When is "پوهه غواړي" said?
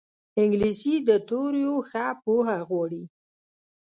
2.23-3.03